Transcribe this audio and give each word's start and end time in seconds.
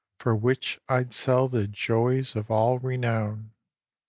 For 0.17 0.35
which 0.35 0.79
I'd 0.89 1.13
sell 1.13 1.47
the 1.47 1.67
joys 1.67 2.35
of 2.35 2.49
all 2.49 2.79
renown. 2.79 3.51